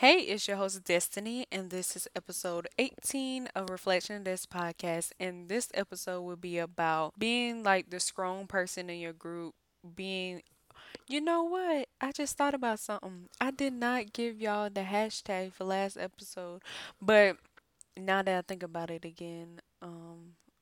[0.00, 5.12] Hey, it's your host Destiny, and this is episode 18 of Reflection Desk podcast.
[5.20, 9.52] And this episode will be about being like the strong person in your group,
[9.94, 10.40] being
[11.06, 11.88] you know what?
[12.00, 13.28] I just thought about something.
[13.42, 16.62] I did not give y'all the hashtag for last episode,
[17.02, 17.36] but
[17.94, 20.09] now that I think about it again, um,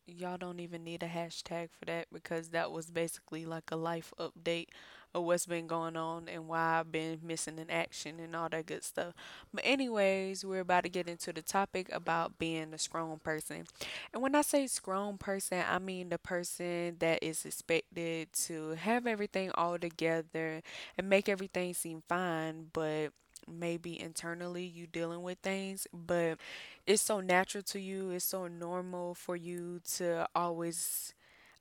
[0.09, 4.13] y'all don't even need a hashtag for that because that was basically like a life
[4.19, 4.69] update
[5.15, 8.67] of what's been going on and why I've been missing in action and all that
[8.67, 9.15] good stuff.
[9.55, 13.65] But anyways, we're about to get into the topic about being a strong person.
[14.13, 19.07] And when I say strong person, I mean the person that is expected to have
[19.07, 20.63] everything all together
[20.99, 23.09] and make everything seem fine, but
[23.47, 26.39] maybe internally you dealing with things, but
[26.87, 31.15] it's so natural to you, it's so normal for you to always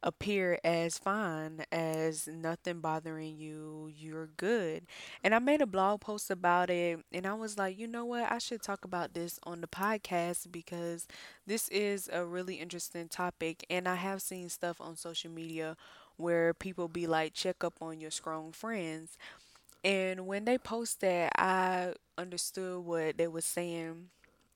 [0.04, 4.86] appear as fine, as nothing bothering you, you're good.
[5.24, 8.32] And I made a blog post about it, and I was like, you know what,
[8.32, 11.08] I should talk about this on the podcast because
[11.48, 15.76] this is a really interesting topic, and I have seen stuff on social media
[16.16, 19.18] where people be like, check up on your strong friends.
[19.84, 24.10] And when they post that, I understood what they were saying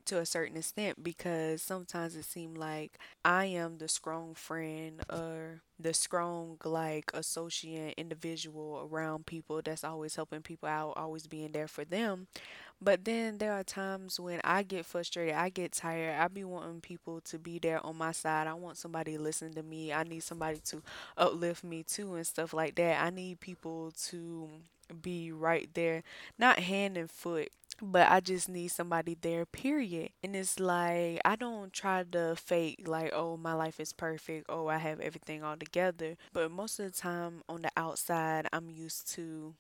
[0.06, 5.62] to a certain extent because sometimes it seemed like I am the strong friend or
[5.80, 11.68] the strong like associate individual around people that's always helping people out, always being there
[11.68, 12.28] for them.
[12.82, 16.20] But then there are times when I get frustrated, I get tired.
[16.20, 18.48] I be wanting people to be there on my side.
[18.48, 19.94] I want somebody to listen to me.
[19.94, 20.82] I need somebody to
[21.18, 23.04] uplift me too and stuff like that.
[23.04, 24.50] I need people to
[24.94, 26.04] be right there,
[26.38, 27.50] not hand and foot,
[27.82, 30.10] but I just need somebody there, period.
[30.24, 34.68] And it's like, I don't try to fake, like, oh, my life is perfect, oh,
[34.68, 36.16] I have everything all together.
[36.34, 39.56] But most of the time on the outside, I'm used to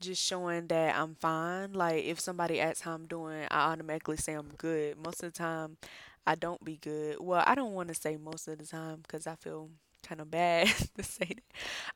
[0.00, 1.72] just showing that I'm fine.
[1.72, 4.96] Like, if somebody asks how I'm doing, I automatically say I'm good.
[4.98, 5.76] Most of the time,
[6.26, 7.16] I don't be good.
[7.20, 9.70] Well, I don't want to say most of the time because I feel
[10.06, 11.42] kind of bad to say that.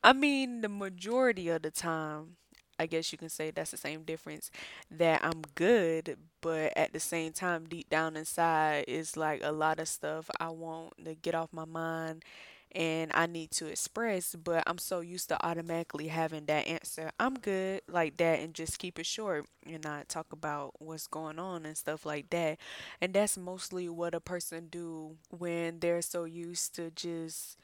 [0.02, 2.36] I mean, the majority of the time.
[2.78, 4.50] I guess you can say that's the same difference
[4.90, 9.78] that I'm good, but at the same time, deep down inside, is like a lot
[9.80, 12.24] of stuff I want to get off my mind
[12.72, 17.10] and I need to express, but I'm so used to automatically having that answer.
[17.18, 21.38] I'm good like that and just keep it short and not talk about what's going
[21.38, 22.58] on and stuff like that.
[23.00, 27.56] And that's mostly what a person do when they're so used to just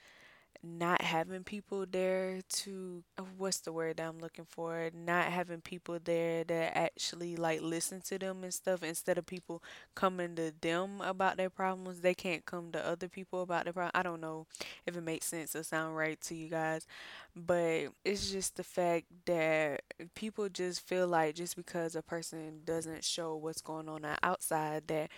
[0.64, 4.90] not having people there to uh, what's the word that I'm looking for?
[4.94, 9.62] Not having people there that actually like listen to them and stuff instead of people
[9.94, 12.00] coming to them about their problems.
[12.00, 13.92] They can't come to other people about their problem.
[13.94, 14.46] I don't know
[14.86, 16.86] if it makes sense or sound right to you guys,
[17.34, 19.82] but it's just the fact that
[20.14, 25.10] people just feel like just because a person doesn't show what's going on outside that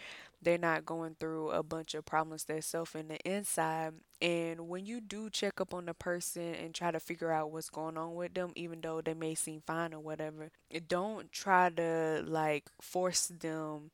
[0.45, 3.95] they're not going through a bunch of problems themselves in the inside.
[4.21, 7.71] And when you do check up on the person and try to figure out what's
[7.71, 10.51] going on with them, even though they may seem fine or whatever,
[10.89, 13.91] don't try to like force them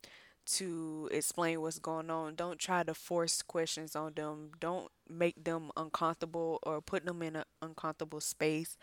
[0.46, 2.34] to explain what's going on.
[2.34, 4.50] Don't try to force questions on them.
[4.58, 8.76] Don't make them uncomfortable or put them in an uncomfortable space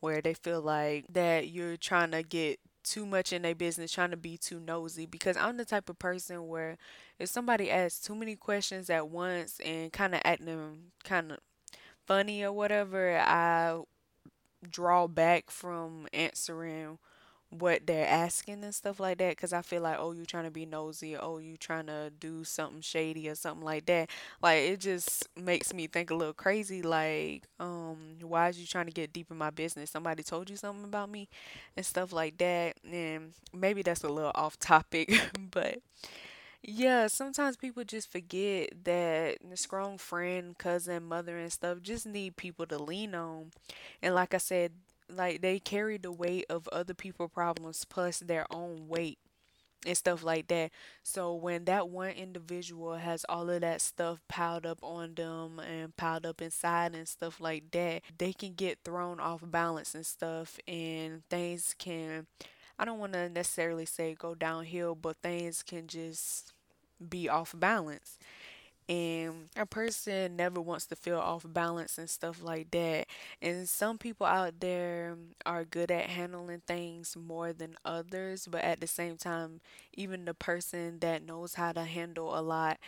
[0.00, 4.10] where they feel like that you're trying to get too much in their business, trying
[4.10, 5.06] to be too nosy.
[5.06, 6.76] Because I'm the type of person where
[7.18, 11.38] if somebody asks too many questions at once and kind of acting kind of
[12.06, 13.80] funny or whatever, I
[14.68, 16.98] draw back from answering
[17.58, 20.50] what they're asking and stuff like that because I feel like oh you trying to
[20.50, 24.08] be nosy oh you trying to do something shady or something like that.
[24.42, 28.86] Like it just makes me think a little crazy like um why is you trying
[28.86, 29.90] to get deep in my business?
[29.90, 31.28] Somebody told you something about me
[31.76, 35.12] and stuff like that and maybe that's a little off topic
[35.50, 35.78] but
[36.62, 42.36] yeah sometimes people just forget that the strong friend cousin mother and stuff just need
[42.36, 43.50] people to lean on
[44.02, 44.72] and like I said
[45.16, 49.18] like they carry the weight of other people's problems plus their own weight
[49.84, 50.70] and stuff like that.
[51.02, 55.96] So when that one individual has all of that stuff piled up on them and
[55.96, 60.58] piled up inside and stuff like that, they can get thrown off balance and stuff
[60.68, 62.26] and things can
[62.78, 66.52] I don't want to necessarily say go downhill, but things can just
[67.10, 68.18] be off balance
[68.88, 73.06] and a person never wants to feel off balance and stuff like that.
[73.40, 78.80] And some people out there are good at handling things more than others, but at
[78.80, 79.60] the same time,
[79.94, 82.78] even the person that knows how to handle a lot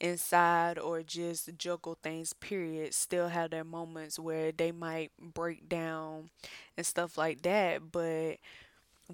[0.00, 6.30] inside or just juggle things, period, still have their moments where they might break down
[6.76, 7.90] and stuff like that.
[7.92, 8.38] But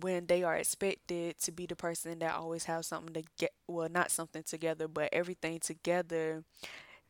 [0.01, 3.89] when they are expected to be the person that always have something to get well
[3.89, 6.43] not something together but everything together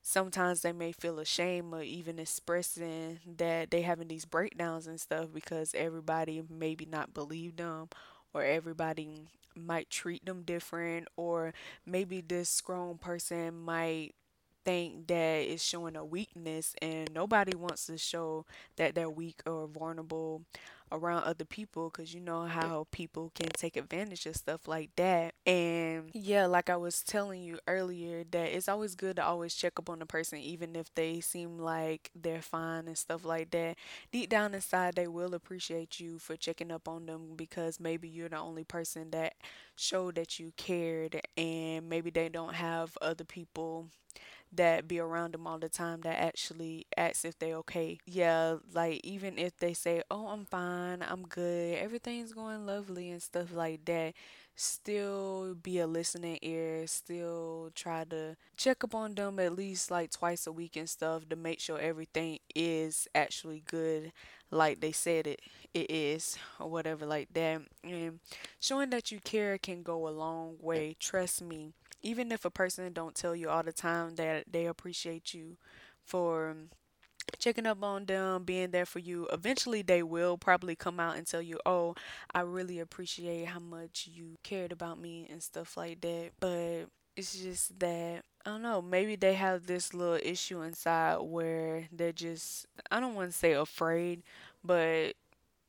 [0.02, 5.26] sometimes they may feel ashamed of even expressing that they having these breakdowns and stuff
[5.32, 7.88] because everybody maybe not believe them
[8.34, 9.22] or everybody
[9.56, 11.54] might treat them different or
[11.86, 14.12] maybe this grown person might
[14.64, 18.44] think that it's showing a weakness and nobody wants to show
[18.76, 20.42] that they're weak or vulnerable
[20.94, 25.34] around other people because you know how people can take advantage of stuff like that.
[25.46, 29.78] And yeah like i was telling you earlier that it's always good to always check
[29.78, 33.76] up on the person even if they seem like they're fine and stuff like that.
[34.12, 38.28] Deep down inside they will appreciate you for checking up on them because maybe you're
[38.28, 39.34] the only person that
[39.76, 43.88] showed that you cared and maybe they don't have other people
[44.56, 47.98] that be around them all the time that actually asks if they okay.
[48.06, 51.02] Yeah, like even if they say, "Oh, I'm fine.
[51.02, 51.78] I'm good.
[51.78, 54.14] Everything's going lovely" and stuff like that,
[54.56, 60.10] still be a listening ear, still try to check up on them at least like
[60.10, 64.12] twice a week and stuff to make sure everything is actually good
[64.50, 65.40] like they said it
[65.72, 67.60] it is or whatever like that.
[67.82, 68.20] And
[68.60, 70.96] showing that you care can go a long way.
[71.00, 71.72] Trust me
[72.04, 75.58] even if a person don't tell you all the time that they appreciate you
[76.04, 76.56] for
[77.38, 81.26] checking up on them, being there for you, eventually they will probably come out and
[81.26, 81.94] tell you, "Oh,
[82.34, 86.86] I really appreciate how much you cared about me and stuff like that." But
[87.16, 92.12] it's just that I don't know, maybe they have this little issue inside where they're
[92.12, 94.22] just I don't want to say afraid,
[94.64, 95.14] but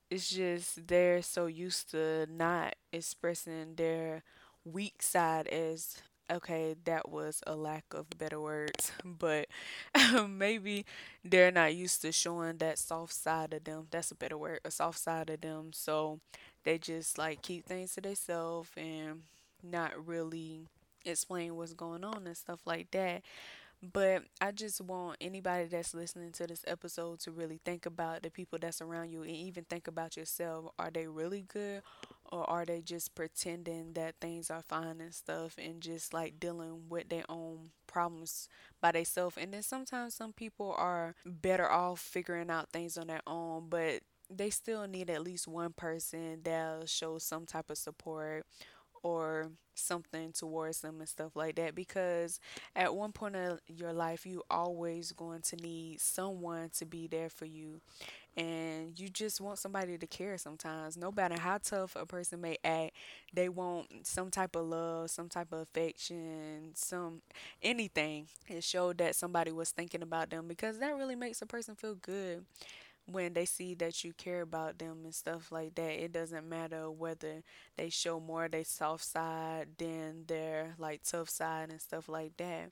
[0.10, 4.24] it's just they're so used to not expressing their
[4.66, 5.98] weak side as
[6.32, 9.48] okay, that was a lack of better words, but
[9.96, 10.86] um, maybe
[11.24, 13.88] they're not used to showing that soft side of them.
[13.92, 15.72] That's a better word, a soft side of them.
[15.74, 16.20] So
[16.64, 19.22] they just like keep things to themselves and
[19.64, 20.68] not really
[21.06, 23.22] explain what's going on and stuff like that.
[23.84, 28.32] But I just want anybody that's listening to this episode to really think about the
[28.32, 30.72] people that's around you and even think about yourself.
[30.80, 31.84] Are they really good
[32.32, 36.90] or are they just pretending that things are fine and stuff and just like dealing
[36.90, 38.50] with their own problems
[38.82, 39.38] by themselves?
[39.38, 44.02] And then sometimes some people are better off figuring out things on their own, but
[44.30, 48.46] they still need at least one person that'll show some type of support
[49.06, 52.40] or something towards them and stuff like that because
[52.76, 57.30] at one point of your life you always going to need someone to be there
[57.30, 57.80] for you
[58.36, 60.98] and you just want somebody to care sometimes.
[60.98, 62.94] No matter how tough a person may act
[63.32, 67.22] they want some type of love some type of affection some
[67.62, 68.26] anything.
[68.48, 71.96] It showed that somebody was thinking about them because that really makes a person feel
[71.96, 72.44] good
[73.12, 76.04] when they see that you care about them and stuff like that.
[76.04, 77.44] It doesn't matter whether
[77.78, 82.72] they show more their soft side than their like tough side and stuff like that.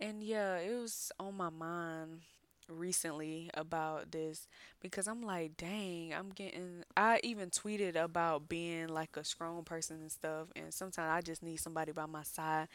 [0.00, 2.20] And yeah, it was on my mind
[2.68, 4.46] recently about this
[4.80, 6.84] because I'm like, dang, I'm getting.
[6.96, 11.42] I even tweeted about being like a strong person and stuff, and sometimes I just
[11.42, 12.68] need somebody by my side,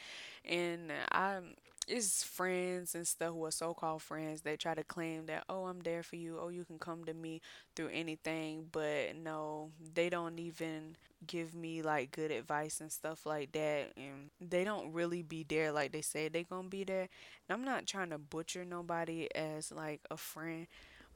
[0.45, 1.39] and I
[1.87, 5.79] it's friends and stuff who are so-called friends they try to claim that oh i'm
[5.81, 6.37] there for you.
[6.41, 7.41] Oh you can come to me
[7.75, 8.67] through anything.
[8.71, 10.95] But no they don't even
[11.27, 15.71] give me like good advice and stuff like that and they don't really be there
[15.71, 17.07] like they say they gonna be there.
[17.49, 20.67] And i'm not trying to butcher nobody as like a friend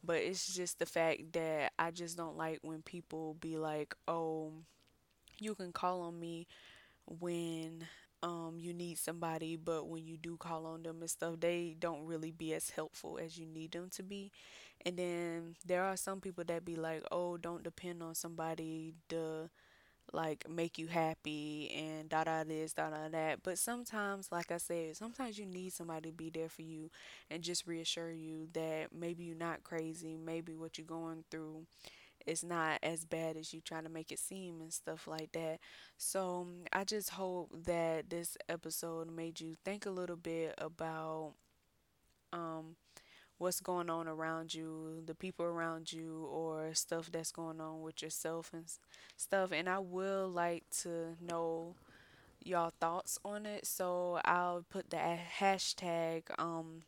[0.03, 4.51] but it's just the fact that i just don't like when people be like oh
[5.39, 6.47] you can call on me
[7.05, 7.88] when
[8.24, 12.05] um you need somebody but when you do call on them and stuff they don't
[12.05, 14.31] really be as helpful as you need them to be.
[14.86, 19.50] And then there are some people that be like oh don't depend on somebody to
[20.13, 23.43] like make you happy and da da this da da that.
[23.43, 26.89] But sometimes like i said sometimes you need somebody to be there for you
[27.29, 31.65] and just reassure you that maybe you're not crazy maybe what you're going through
[32.27, 35.60] it's not as bad as you trying to make it seem and stuff like that.
[35.98, 41.34] So um, I just hope that this episode made you think a little bit about
[42.34, 42.75] um
[43.39, 48.01] what's going on around you, the people around you, or stuff that's going on with
[48.01, 48.65] yourself and
[49.17, 49.51] stuff.
[49.51, 51.75] And I will like to know
[52.43, 53.65] y'all thoughts on it.
[53.67, 56.84] So I'll put the hashtag um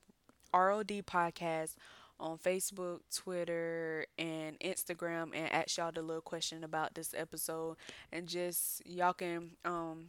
[0.53, 1.75] ROD podcast
[2.19, 7.77] on Facebook, Twitter, and Instagram and ask y'all the little question about this episode
[8.11, 10.07] and just y'all can um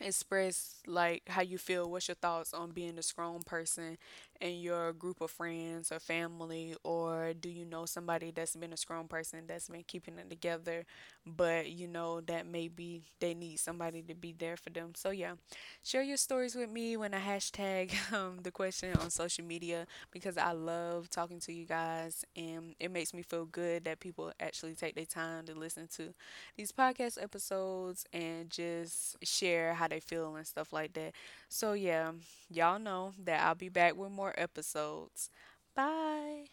[0.00, 3.98] express like how you feel, what's your thoughts on being a strong person
[4.40, 8.76] in your group of friends or family, or do you know somebody that's been a
[8.76, 10.84] strong person that's been keeping it together,
[11.26, 14.92] but you know that maybe they need somebody to be there for them.
[14.94, 15.34] So yeah,
[15.82, 20.36] share your stories with me when I hashtag um, the question on social media because
[20.36, 24.74] I love talking to you guys and it makes me feel good that people actually
[24.74, 26.14] take their time to listen to
[26.56, 31.12] these podcast episodes and just share how they feel and stuff like that.
[31.50, 32.12] So yeah,
[32.48, 35.30] y'all know that I'll be back with more episodes.
[35.74, 36.44] Bye.